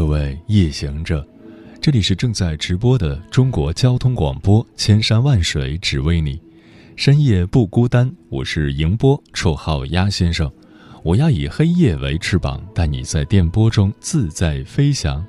[0.00, 1.22] 各位夜行者，
[1.78, 6.40] 这里是正在直播的中国交通广播，千山万水只为你，
[6.96, 8.10] 深夜不孤单。
[8.30, 10.50] 我是迎波，绰号鸭先生。
[11.02, 15.22] 我要以黑夜为翅膀，带你在电波中自在飞翔。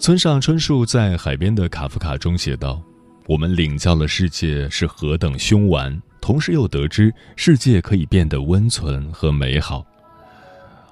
[0.00, 2.82] 村上春树在海边的卡夫卡中写道
[3.28, 9.86] ：“我们领教了世界是何等凶顽，同时又得知世界可以变得温存和美好。”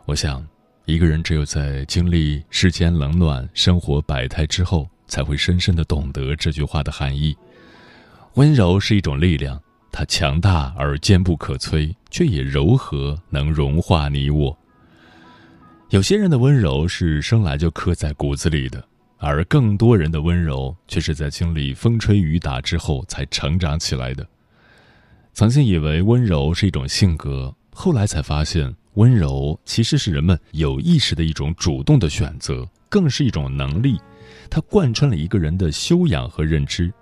[0.06, 0.40] 我想。
[0.86, 7.34] 一个人只有在经历世间冷暖、生活百态之后，才会深深的懂得这句话的含义。
[8.34, 9.58] 温柔是一种力量，
[9.90, 14.58] 它强大而坚不可摧，却也柔和，能融化你我。
[15.88, 18.84] 有些人的温柔是生来就刻在骨子里的，
[19.16, 24.26] 而更多人的温柔却是在经历风吹雨打之后才成长起来的。
[25.32, 28.76] 曾经以为温柔是一种性格，后来才发现。
[28.94, 34.00] 温柔其实是人们有意识的一种主动的选择，更是一种能力。
[34.48, 36.92] 它贯穿了一个人的修养和认知。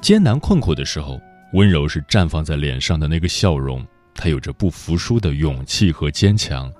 [0.00, 1.20] 艰难困苦的时候，
[1.52, 6.72] 温柔是绽放在脸上的那个笑容，它有着不服输的勇气和坚强。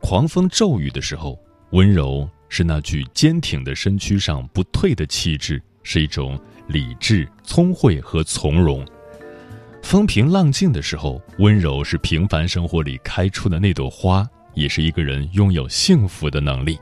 [0.00, 1.38] 狂风骤雨的时候，
[1.70, 8.86] 温柔是那具坚挺的身躯上不退的气质，是一种理智、聪慧和从容。
[9.86, 16.76] 风平浪静的时候，温柔是平凡生活里开出的那朵花，也是一个人拥有幸福的能力。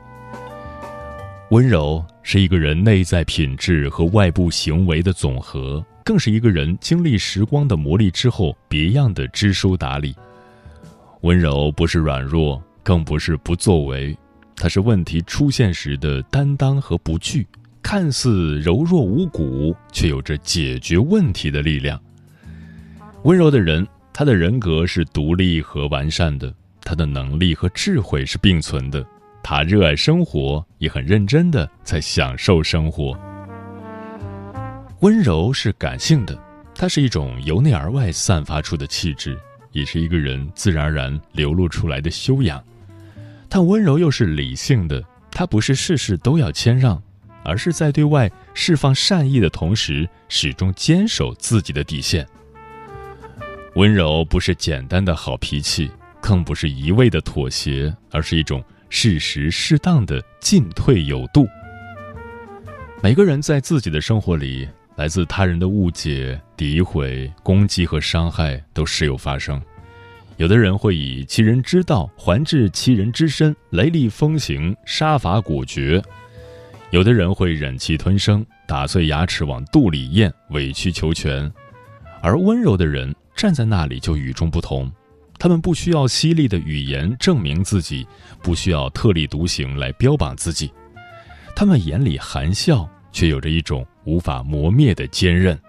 [1.51, 10.15] 温柔是一个人内在品质和外部行为的总和，更是一个人经历时光的磨砺之后别样的知书达理。
[11.21, 14.17] 温柔不是软弱，更不是不作为，
[14.55, 17.45] 它是问题出现时的担当和不惧，
[17.83, 22.01] 看似柔弱无骨，却有着解决问题的力量。
[23.25, 26.53] 温柔的人，他的人格是独立和完善的，
[26.83, 29.03] 他的能力和智慧是并存的，
[29.41, 33.19] 他热爱生活，也很认真的在享受生活。
[34.99, 36.39] 温柔是感性的，
[36.75, 39.35] 它是一种由内而外散发出的气质，
[39.71, 42.63] 也是一个人自然而然流露出来的修养。
[43.49, 47.01] 但温柔又是理性的，它不是事事都要谦让，
[47.43, 52.23] 而是在对外释放善意的同时，始终坚守自己的底线。
[53.75, 55.91] 温柔不是简单的好脾气，
[56.21, 61.45] 更不是一味的妥协，而是一种适时适当的进退有度。
[63.03, 64.65] 每个人在自己的生活里，
[64.95, 69.61] 来自他人的误解、诋毁、攻击和伤害都时有发生。
[70.37, 76.01] 有的人会以其人之道还治其人之身，雷厉风行、杀伐果决；
[76.91, 81.51] 有的人会忍气吞声，打碎牙齿往肚里咽，委曲求全。
[82.21, 83.13] 而温柔的人。
[83.35, 84.91] 站在那里就与众不同，
[85.37, 88.07] 他们不需要犀利的语言证明自己，
[88.41, 90.71] 不需要特立独行来标榜自己，
[91.55, 95.59] 他们眼里含笑，却有着一种无法磨灭的坚韧。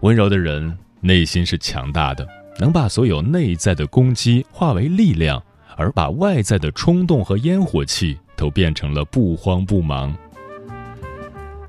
[0.00, 2.28] 温柔的人内心是强大的，
[2.60, 5.42] 能把所有内在的攻击化为力量，
[5.74, 10.14] 而把外在的冲动和烟火气都变成了不慌不忙。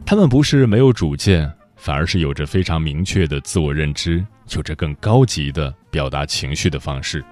[0.06, 4.26] 他们不是没有主见，反而是有着非常明确的自我认知。
[4.56, 7.24] 有着更高级的表达情绪的方式，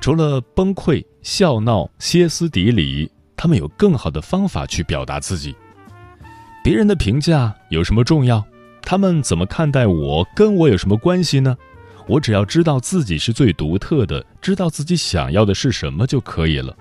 [0.00, 5.54] 除了崩溃、笑闹、歇斯底里，他们有更好的方法去表达自己。
[6.64, 8.44] 别人的评价有什么重要？
[8.82, 11.56] 他们怎么看待我，跟我有什么关系呢？
[12.08, 16.76] 我只要知道自己是最独特的，知道自己想要的是什么就可以了。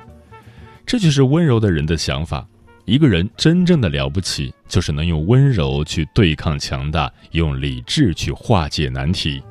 [0.86, 2.48] 这就是温柔的人的想法。
[2.86, 9.42] 一个人真正的了不起，就是能用温柔去对抗强大，用理智去化解难题。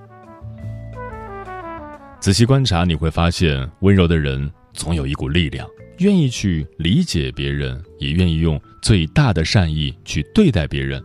[2.20, 5.66] 仔细观察，你会发现，温柔的人总有一股力量，
[5.98, 11.02] 愿意去理解别人，也愿意用最大的善意去对待别人。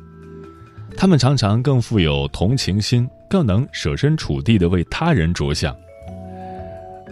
[0.98, 5.76] 他们常常更富有同情心，更能设身处地的为他人着想。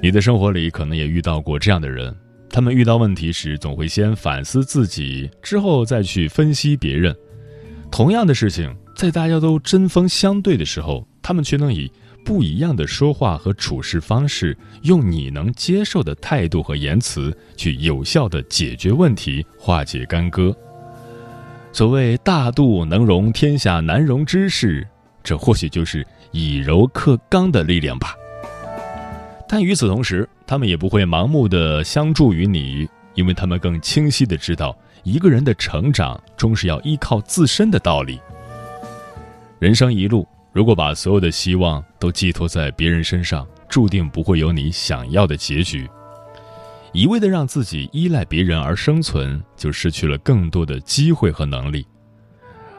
[0.01, 2.13] 你的生活里可能也遇到过这样的人。
[2.53, 7.13] 他们遇到问题时，总会先反思自己，之后再去分析别人。
[7.89, 11.91] 同样的事情，在大家都针锋相对的时候，他们却能以
[12.23, 20.55] 不一样的说话和处事方式，用你能接受的态度和言辞去有效的解决问题，化解干戈。
[21.71, 24.87] 所谓大度能容天下难容之事，
[25.23, 28.13] 这或许就是以柔克刚的力量吧。
[29.49, 38.19] 但与此同时，他们也不会盲目的相助于你，因为他们更清晰的知道，一个人的成长终是要依靠自身的道理。
[39.59, 45.89] 人生一路，如果把所有的希望都寄托在别人身上，注定不会有你想要的结局。
[46.91, 51.87] 一味的让自己依赖别人而生存，就失去了更多的机会和能力。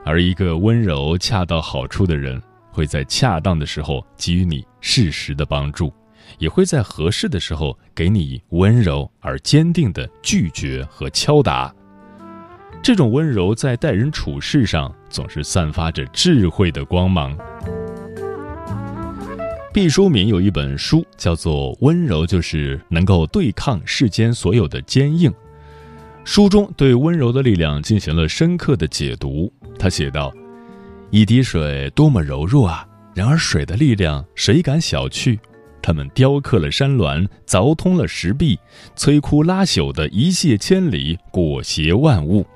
[0.05, 2.40] 而一个温柔恰到好处的人，
[2.70, 5.93] 会在恰当的时候给予你适时的帮助，
[6.38, 11.75] 也会在合适的时候给你温柔而坚定的拒绝和敲打。
[12.82, 17.36] 这种温柔在待人处事上总是散发着智慧的光芒。
[19.72, 25.31] 毕淑敏有一本书，叫做《温柔就是能够对抗世间所有的坚硬》。
[26.25, 29.52] 书中对温柔的力量进行了深刻的解读。
[29.78, 30.32] 他写道
[31.10, 32.86] ：“一滴水多么柔弱啊！
[33.14, 35.38] 然而水的力量谁敢小觑？
[35.86, 38.58] 他们雕刻了山峦，凿通了石壁，
[38.96, 42.46] 摧枯拉朽的一泻千里，裹挟万物。”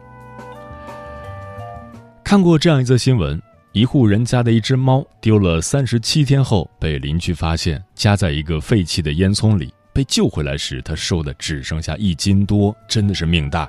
[2.25, 3.39] 看过这样一则新闻。
[3.73, 9.71] 一户人家的一只猫丢了三十七天后，被邻居发现，夹在一个废弃的烟囱里。
[9.93, 13.69] 被救回来时，它瘦的只剩下一斤多，真的是命大。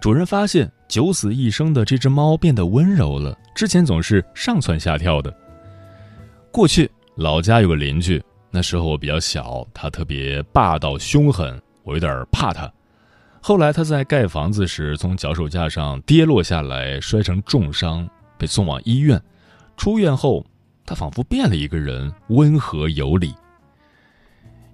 [0.00, 5.32] 主人发现九死一生的这只猫变得温柔了，之前总是上蹿下跳的。
[6.50, 8.22] 过去老家有个邻居，
[8.56, 12.72] 那时候我比较小，他特别霸道凶狠，我有点怕他。
[13.40, 18.08] 后来他在盖房子时从脚手架上跌落下来，摔成重伤。
[18.38, 19.20] 被送往医院，
[19.76, 20.46] 出院后，
[20.86, 23.34] 他仿佛变了一个人，温和有礼。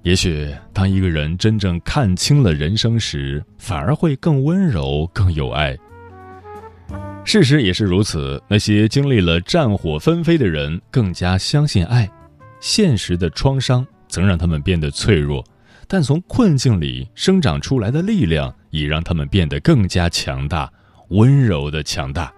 [0.02, 5.74] 也许，当一个人真正看清了人生时，反而会更温柔、更有爱。
[7.24, 12.10] 事实也是如此，那些经历了战火纷飞的人，更加相信爱。
[12.60, 15.44] 现实的创伤曾让他们变得脆弱，
[15.88, 20.70] 但从困境里生长出来的力量，已让他们变得更加强大，
[21.08, 22.32] 温柔的强大。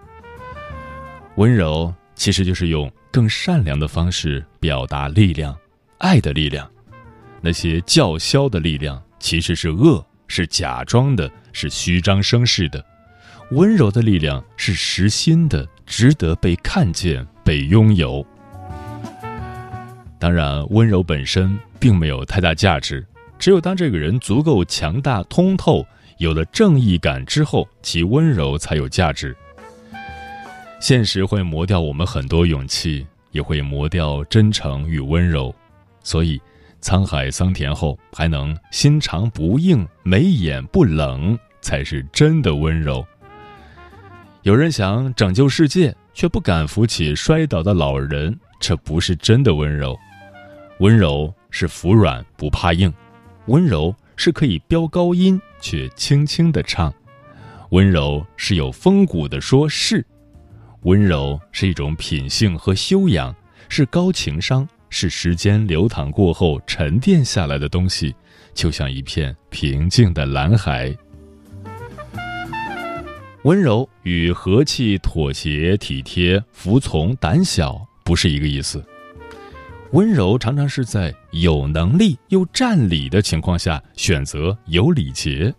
[1.35, 5.55] 温柔其实就是用更善良的方式表达力量，
[5.97, 6.69] 爱的力量。
[7.41, 12.83] 那些叫嚣的力量其实是恶，是假装的，是虚张声势的。
[13.51, 18.25] 温柔的力量是实心的，值得被看见、被拥有。
[20.23, 23.05] 当然，温柔本身并没有太大价值，
[23.37, 25.85] 只有当这个人足够强大、通透，
[26.17, 29.35] 有了正义感之后，其温柔才有价值。
[30.79, 35.53] 现实会磨掉我们很多勇气，也会磨掉真诚与温柔，
[36.03, 36.41] 所以
[36.81, 43.05] 沧海桑田后还能心肠不硬、眉眼不冷，才是真的温柔。
[44.43, 49.99] 有人想拯救世界，却不敢扶起摔倒的老人，这不是真的温柔。
[50.79, 52.91] 温柔是服软不怕硬，
[53.45, 56.93] 温柔是可以飙高音却轻轻的唱，
[57.69, 60.05] 温柔是有风骨的说是。
[60.81, 63.33] 温柔是一种品性和修养，
[63.69, 68.13] 是高情商，是时间流淌过后沉淀下来的东西，
[68.53, 70.93] 就像一片平静的蓝海。
[73.43, 78.83] 温柔与和气、妥协、体贴、服从、胆小不是一个意思。
[79.93, 85.53] 温柔常常是在有能力又占理的情况下选择有礼节，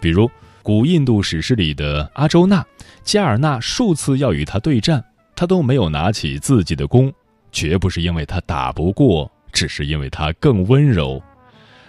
[0.00, 0.30] 比如。
[0.62, 2.64] 古印度史诗里的阿周那，
[3.02, 7.12] 加尔纳数次要与他对战，他都没有拿起自己的弓，
[7.50, 11.20] 绝不是因为他打不过，只是因为他更温柔。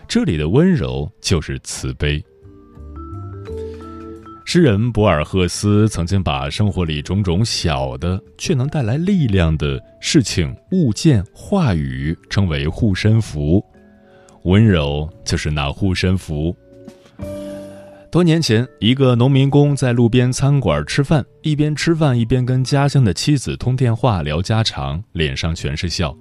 [0.08, 2.20] 这里的温柔就是慈悲。
[4.46, 13.64] 诗人博尔赫斯曾经把生活里种种小的却能带来力量的事情、物件、话语称为护身符，
[14.44, 16.56] 温柔就是那护身符。
[18.12, 26.16] 多年前，一个农民工在路边餐馆吃饭，一边吃饭一边跟家乡的妻子通电话聊家常，脸上全是笑。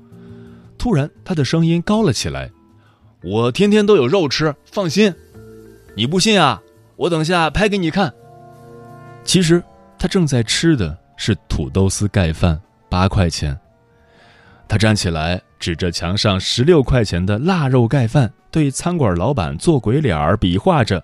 [0.78, 2.50] 突然，他的声音高了起来
[3.22, 5.12] ：“我天天都有肉吃，放心。
[5.94, 6.62] 你不信啊？
[7.02, 8.12] 我等下拍给你看。”
[9.24, 9.62] 其实，
[9.98, 13.58] 他正在吃的是土豆丝盖饭，八块钱。
[14.68, 21.02] 他站起来，指着墙上十六块钱的腊肉盖饭，对餐馆老板做鬼脸儿，比划着。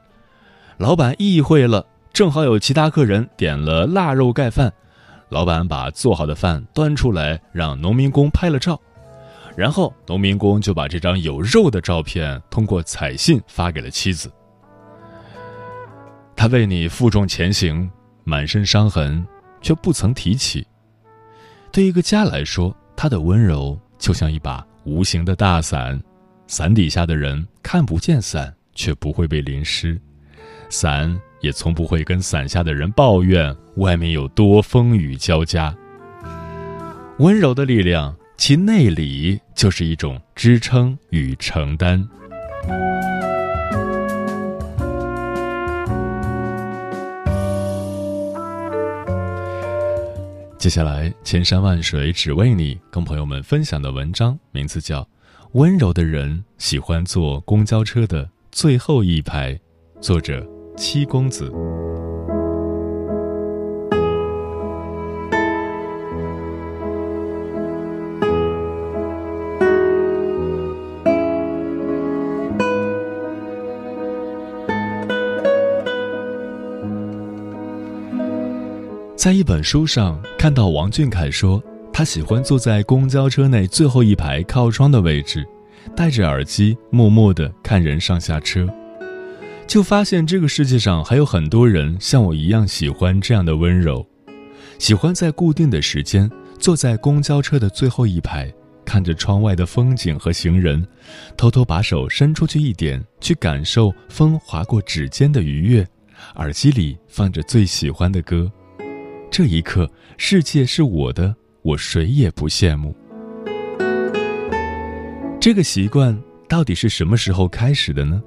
[0.77, 4.73] 老板意会了，正好有其他客人点了腊肉盖饭，
[5.31, 8.81] 老板把做好的饭端出来，让农民工拍了照。
[9.57, 14.31] 然后农民工就把这张有肉的照片通过彩信发给了妻子。
[16.39, 17.91] 他为你负重前行，
[18.23, 19.27] 满身伤痕，
[19.61, 20.65] 却不曾提起。
[21.73, 26.01] 对一个家来说，他的温柔就像一把无形的大伞，
[26.47, 30.01] 伞底下的人看不见伞，却不会被淋湿，
[30.71, 35.75] 伞也从不会跟伞下的人抱怨外面有多风雨交加。
[37.19, 38.15] 温柔的力量。
[38.37, 42.09] 其内里就是一种支撑与承担。
[50.59, 55.03] 接下来，千山万水只为你，跟朋友们分享的文章名字叫
[55.53, 59.55] 《温柔的人喜欢坐公交车的最后一排》，
[60.01, 60.45] 作者
[60.77, 61.49] 七公子。
[79.19, 81.61] 在一本书上看到王俊凯说，
[81.93, 85.45] 他喜欢坐在公交车内最后一排靠窗的位置，
[85.97, 88.65] 戴着耳机，默默地看人上下车，
[89.67, 94.07] 就发现这个世界上还有很多人像我一样喜欢这样的温柔，
[94.79, 98.49] 喜欢在固定的时间坐在公交车的最后一排，
[98.85, 100.87] 看着窗外的风景和行人，
[101.37, 105.85] 偷偷把手伸出去一点，去感受风划过指尖的愉悦，
[106.37, 108.49] 耳机里放着最喜欢的歌。
[109.31, 112.95] 这一刻，世界是我的，我谁也不羡慕。
[115.41, 116.19] 这个习惯
[116.49, 118.21] 到底是什么时候开始的呢？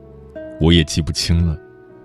[0.60, 1.58] 我也记不清了，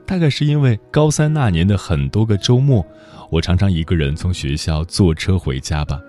[0.07, 2.85] 大概是因为高三那年的很多个周末，
[3.31, 6.01] 我常常一个人从学校坐车回家吧。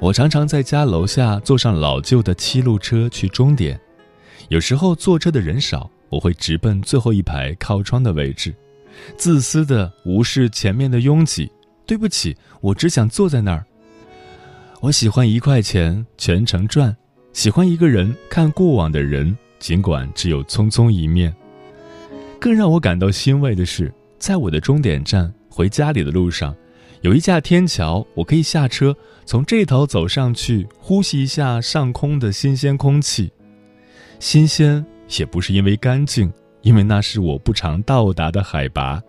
[0.00, 3.78] 我常常在家楼下坐上老旧的七路车去终点，
[4.48, 8.54] 有时候坐车的人少，我会直奔最后一排靠窗的位置，
[9.16, 11.50] 自私的无视前面的拥挤。
[11.88, 13.64] 对不起，我只想坐在那儿。
[14.82, 16.94] 我喜欢一块钱全程转，
[17.32, 21.34] 喜欢一个人看过往的人，尽管只有匆匆一面。
[22.38, 26.54] 更让我感到欣慰的是，在我的终点站回家里的路上，
[27.00, 33.32] 有一架天桥，我可以下车，从这头走上去，呼吸一下上空的新鲜空气。
[34.20, 34.84] 新鲜
[35.18, 36.30] 也不是因为干净，
[36.60, 39.02] 因为那是我不常到达的海拔。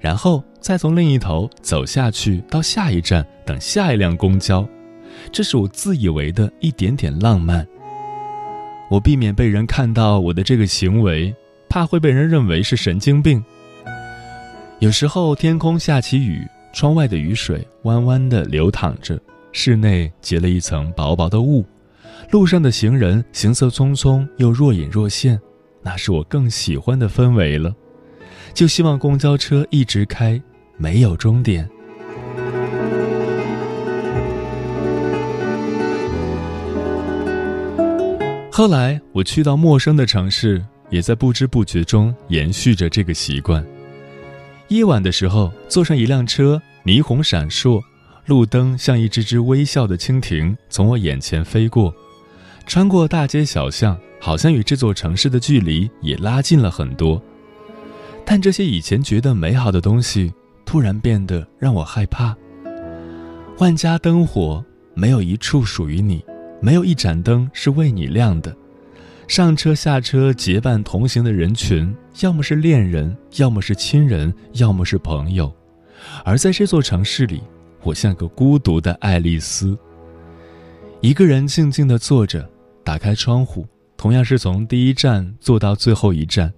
[0.00, 0.42] 然后。
[0.66, 4.68] 再从另一头走下去，到下一站等下一辆公交，
[5.30, 7.64] 这是我自以为的一点点浪漫。
[8.90, 11.32] 我避免被人看到我的这个行为，
[11.68, 13.40] 怕会被人认为是神经病。
[14.80, 19.16] 有时候天空下起雨，窗外的雨水弯弯的流淌着，
[19.52, 21.64] 室内结了一层薄薄的雾，
[22.32, 25.40] 路上的行人行色匆匆又若隐若现，
[25.80, 27.72] 那是我更喜欢的氛围了。
[28.52, 30.42] 就希望公交车一直开。
[30.76, 31.68] 没有终点。
[38.50, 43.62] 后来我去到陌生的城市，也在不知不觉中延续着这个习惯。
[44.68, 47.82] 夜晚的时候，坐上一辆车，霓虹闪烁，
[48.24, 51.94] 路灯像一只只微笑的蜻蜓从我眼前飞过，
[52.66, 57.22] 穿过大街小巷，好像与这座城市的距离也拉近了很多。
[58.24, 60.32] 但这些以前觉得美好的东西。
[60.66, 62.36] 突然变得让我害怕。
[63.58, 66.22] 万家灯火，没有一处属于你，
[66.60, 68.54] 没有一盏灯是为你亮的。
[69.26, 75.50] 上车下车结伴同行的人群，要么是恋人，要么是亲人，要么是朋友。
[76.24, 77.42] 而在这座城市里，
[77.82, 79.76] 我像个孤独的爱丽丝，
[81.00, 82.48] 一个人静静地坐着，
[82.84, 86.52] 打开窗户，同样是从第一站坐到最后一站。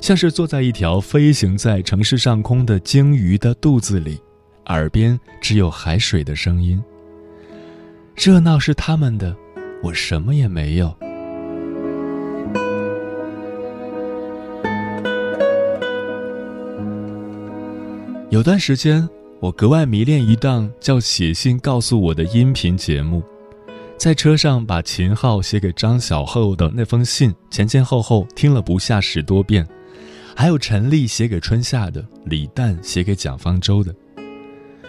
[0.00, 4.18] 像是坐在一条飞行在城市上空的鲸鱼的肚子里，
[4.66, 6.82] 耳边只有海水的声音。
[8.16, 9.36] 热闹是他们的，
[9.82, 10.94] 我什么也没有。
[18.30, 19.08] 有段时间，
[19.40, 23.22] 我格外迷恋一档叫《写信告诉我》的音频节目，
[23.96, 29.66] 在车上把秦昊写给张小厚的那封信前前后后听了不下十多遍。
[30.40, 33.92] 还有陈丽写给春夏的，李诞写给蒋方舟的。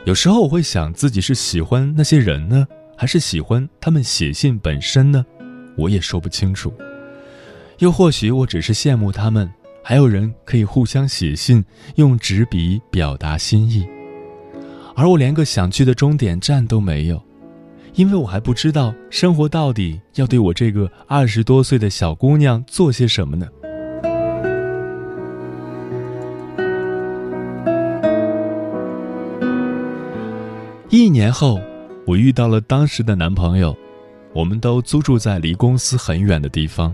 [0.05, 5.25] 有时候我会想，自己是喜欢那些人呢，还是喜欢他们写信本身呢？
[5.75, 6.71] 我也说不清楚。
[7.79, 9.51] 又或许我只是羡慕他们，
[9.83, 11.65] 还有人可以互相写信，
[11.95, 13.87] 用纸笔表达心意，
[14.95, 17.19] 而我连个想去的终点站都没有。
[17.95, 23.47] 因为我还不知道生活到底要对我这个二十多岁的小姑娘做些什么呢。
[31.01, 31.61] 一年后，
[32.05, 33.73] 我遇到了当时的男朋友，
[34.33, 36.93] 我们都租住在离公司很远的地方，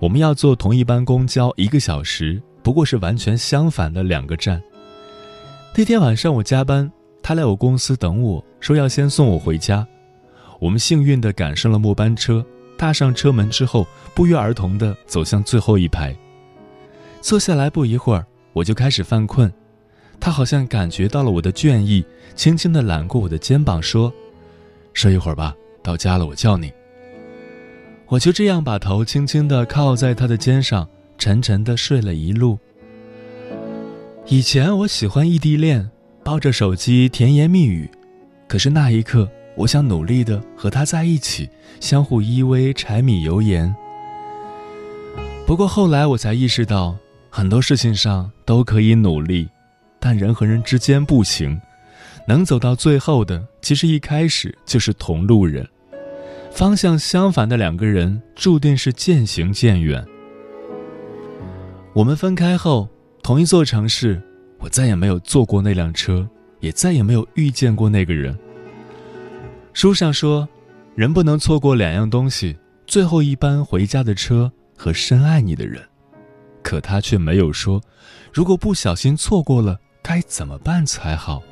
[0.00, 4.60] 我们要坐同一班公交一个小时，不过是完全相反的两个站。
[5.76, 6.90] 那天晚上我加班，
[7.22, 9.86] 他来我公司等我，说要先送我回家。
[10.58, 12.44] 我们幸运地赶上了末班车，
[12.76, 16.12] 踏上车门之后，不约而同地走向最后一排。
[17.20, 19.48] 坐下来不一会儿，我就开始犯困。
[20.20, 22.04] 他好像感觉到了我的倦意，
[22.34, 24.12] 轻轻地揽过我的肩膀说
[24.94, 26.72] ：“睡一会儿吧，到家了我叫你。”
[28.08, 32.58] 我就这样把头轻轻地靠在他的肩上，沉沉地睡了一路。
[34.26, 35.90] 以前我喜欢异地恋，
[36.22, 37.90] 抱着手机甜言蜜语，
[38.48, 39.28] 可是那一刻。
[39.56, 43.72] 我想努力的和他在一起，相互依偎，柴米油盐。
[45.46, 46.96] 不过后来我才意识到，
[47.30, 49.48] 很多事情上都可以努力，
[50.04, 51.58] 但人和人之间不行，
[52.28, 55.66] 能走到最后的，其实一开始就是同路人。
[56.50, 60.04] 方向相反的两个人，注定是渐行渐远。
[61.94, 62.86] 我们分开后，
[63.22, 64.22] 同一座城市，
[64.58, 66.28] 我再也没有坐过那辆车，
[66.60, 68.38] 也再也没有遇见过那个人。
[69.72, 70.46] 书上说，
[70.94, 72.54] 人不能错过两样东西：
[72.86, 75.82] 最后一班回家的车和深爱你的人。
[76.62, 77.80] 可他却没有说，
[78.34, 81.42] 如果不小心错过了，该怎么办才好。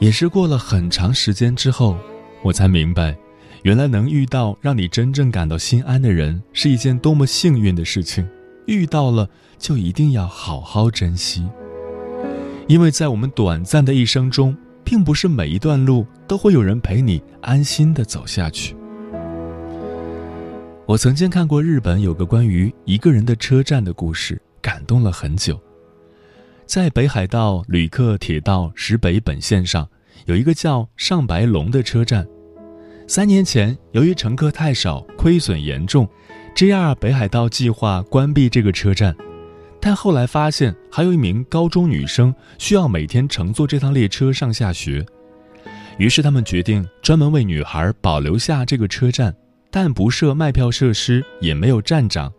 [0.00, 1.98] 也是过了很长时间之后，
[2.42, 3.14] 我才明白。
[3.62, 8.26] 原来能遇到让你真正感到心安的人，是一件多么幸运的事情。
[8.66, 11.46] 遇到了，就一定要好好珍惜。
[12.68, 14.56] 因为在我们短暂的一生中，
[14.92, 18.76] 并不是每一段路都会有人陪你安心的走下去。
[20.84, 25.58] 我曾经看过日本有个关于一个人的车站的故事，感动了很久。
[26.66, 29.88] 在北海道旅客铁道石北本线上，
[30.26, 32.28] 有一个叫上白龙的车站。
[33.08, 36.06] 三年前，由于乘客太少，亏损严重
[36.54, 39.16] ，JR 北海道计划关闭这个车站。
[39.84, 45.04] 但后来发现，还有一名高中女生需要每天乘坐这趟列车上下学，
[45.98, 49.34] 于是他们决定专门为女孩保留下这个车站，
[49.72, 52.32] 但不设卖票设施，也没有站长。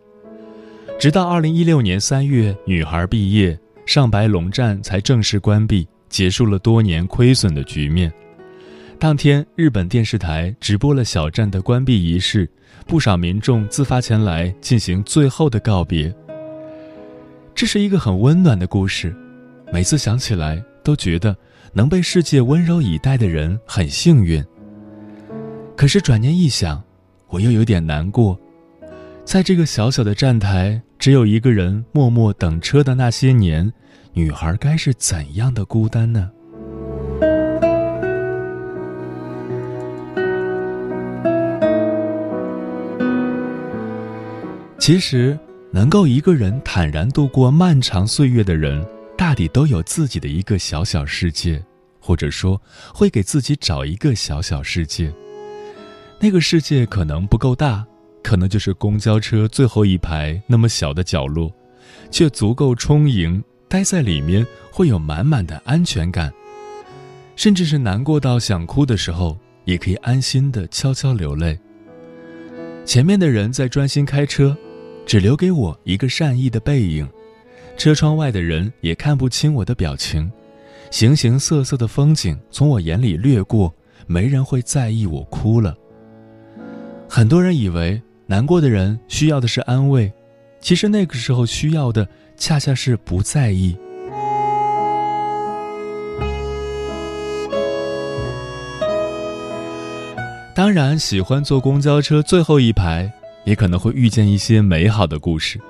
[0.98, 8.10] 直到2016年3月，女孩毕业，上白龙站才正式关闭，结束了多年亏损的局面。
[8.98, 12.48] 当天，日本电视台直播了小站的关闭仪式，
[12.86, 16.10] 不少民众自发前来进行最后的告别。
[17.54, 19.14] 这是一个很温暖的故事，
[19.72, 21.36] 每次想起来都觉得
[21.72, 24.44] 能被世界温柔以待的人很幸运。
[25.76, 26.82] 可是转念一想，
[27.28, 28.36] 我又有点难过，
[29.24, 33.72] 在这个小小的站台，只有一个人默默等车的那些年，
[34.14, 36.32] 女孩该是怎样的孤单呢？
[44.76, 45.38] 其实，
[45.74, 48.86] 能够一个人坦然度过漫长岁月的人，
[49.18, 51.60] 大抵都有自己的一个小小世界，
[51.98, 52.62] 或者说，
[52.94, 55.12] 会给自己找一个小小世界。
[56.20, 57.84] 那个世界可能不够大，
[58.22, 61.52] 可能就是公交车最后一排那么小的角落，
[62.08, 63.42] 却足够充盈。
[63.66, 66.32] 待在里面会有满满的安全感，
[67.34, 71.58] 甚至是难过到想哭的时候，也可以安心的悄悄流泪。
[72.84, 74.56] 前面的人在专心开车。
[75.06, 77.08] 只留给我一个善意的背影，
[77.76, 80.30] 车窗外的人也看不清我的表情，
[80.90, 83.72] 形形色色的风景从我眼里掠过，
[84.06, 85.74] 没人会在意我哭了。
[87.08, 90.12] 很多人以为难过的人需要的是安慰，
[90.60, 93.76] 其实那个时候需要的恰恰是不在意。
[100.54, 103.12] 当然，喜欢坐公交车最后一排。
[103.44, 105.60] 也可能会遇见一些美好的故事。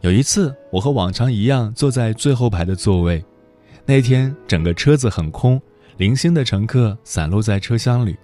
[0.00, 3.24] 有一次，我和往常一样坐在最后排的座位，
[3.86, 5.60] 那天整个车子很空，
[5.96, 8.16] 零星的乘客散落在车厢里。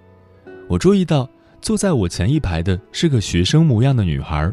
[0.67, 1.29] 我注意到
[1.61, 4.51] 坐在我前一排的是个学生模样的女孩。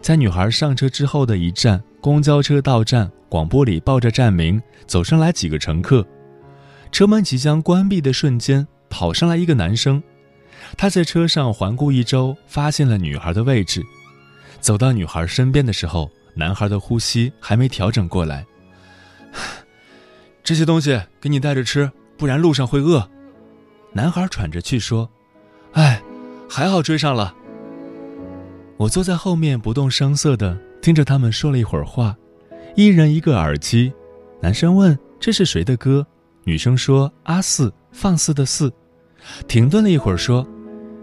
[0.00, 6.06] 在女孩上车之后的一站，公交车到站，广播里报着站名，走上来几个乘客。
[6.92, 10.00] 车门即将关闭的瞬间，跑上来一个男生。
[10.76, 13.82] 他在车上环顾一周，发现了女孩的位置，
[14.60, 18.44] 走到女孩身边的时候，男孩的呼吸还没调整过来。
[20.44, 23.08] 这些东西给你带着吃，不然路上会饿。
[23.92, 25.10] 男孩喘着气说
[25.72, 26.02] ：“哎，
[26.48, 27.34] 还好追上了。”
[28.76, 32.14] 我坐在后面不动声色的听着他们说了一会儿话，
[32.74, 33.90] 一人一个耳机。
[34.40, 36.06] 男生问：“这是谁的歌？”
[36.44, 38.70] 女生说：“阿四，放肆的四。”
[39.48, 40.46] 停顿了一会儿说：“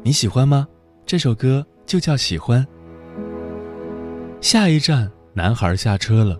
[0.05, 0.67] 你喜欢吗？
[1.05, 2.65] 这首歌就叫喜欢。”
[4.41, 6.37] 下一站，男孩下车了，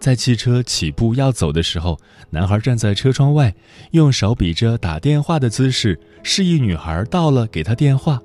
[0.00, 1.98] 在汽车起步要走的时候，
[2.30, 3.54] 男孩站在车窗外，
[3.90, 8.18] 用手比着打电话的姿势，示意女孩到了给他电话。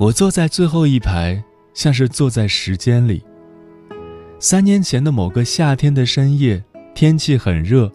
[0.00, 1.40] 我坐在最后一排，
[1.74, 3.22] 像是坐在时间里。
[4.40, 7.90] 三年前的某个夏天的深夜，天气很热，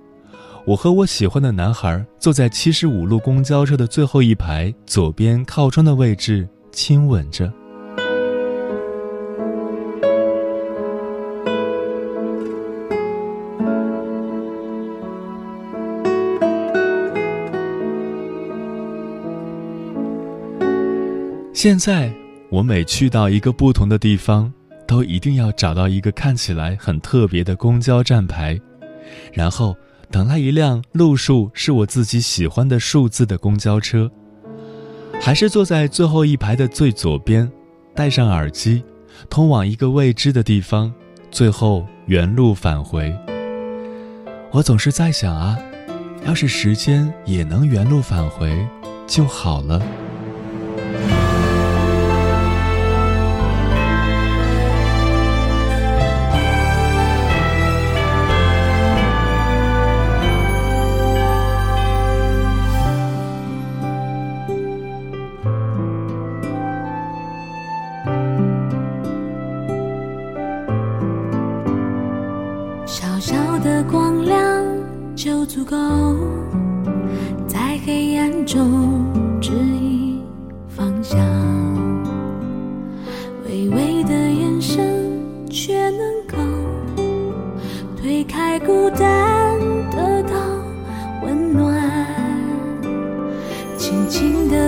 [0.65, 7.52] 我和我喜欢的男孩坐在七十五路公交车的最后一排左边靠窗的位置，亲吻着。
[21.54, 22.13] 现在，
[22.49, 24.52] 我每去到一个不同的地方，
[24.88, 28.58] 都一定要找到一个看起来很特别的公交站牌，
[29.34, 29.76] 然后
[30.13, 34.12] 等来一辆路数是我自己喜欢的数字的公交车。
[35.19, 37.52] 还是坐在最后一排的最左边，
[37.95, 38.84] 戴上耳机，
[39.28, 40.93] 通往一个未知的地方，
[41.32, 43.12] 最后原路返回。
[44.52, 45.58] 我总是在想啊，
[46.28, 48.56] 要是时间也能原路返回，
[49.08, 49.82] 就好了。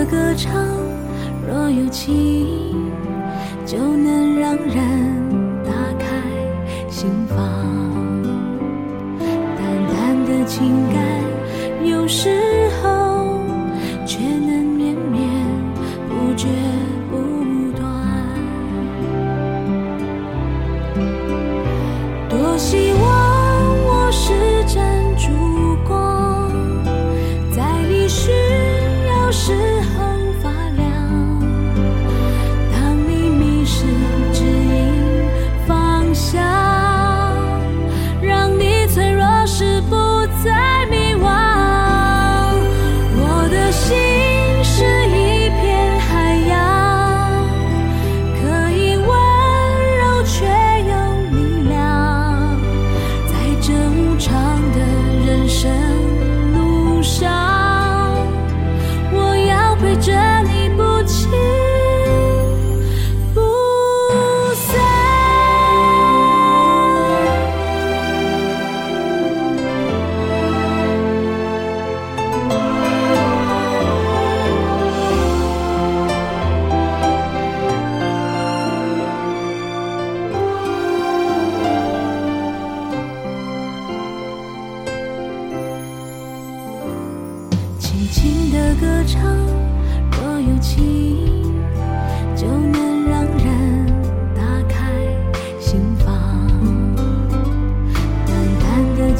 [0.10, 0.54] 歌唱
[1.48, 2.91] 若有情
[3.65, 6.06] 就能让人打开
[6.89, 7.38] 心房。
[9.58, 11.14] 淡淡的情感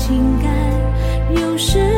[0.08, 0.52] 情感
[1.41, 1.94] 有时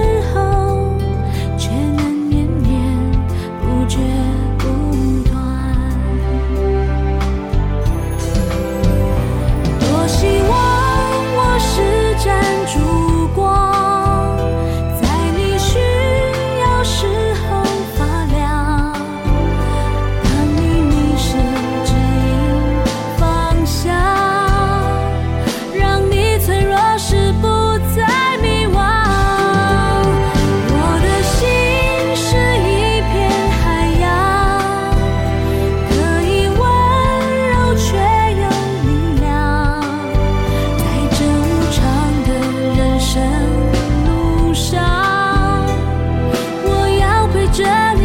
[47.58, 47.97] just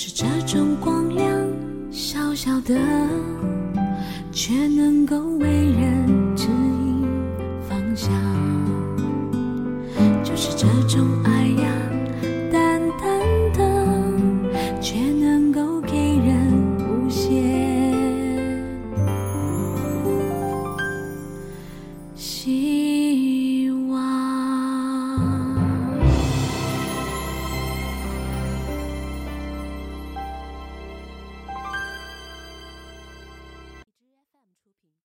[0.00, 1.28] 是这种光亮，
[1.90, 2.78] 小小的，